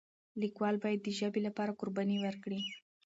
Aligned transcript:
لیکوال 0.41 0.75
باید 0.83 0.99
د 1.03 1.09
ژبې 1.19 1.41
لپاره 1.47 1.77
قرباني 1.79 2.17
ورکړي. 2.21 2.59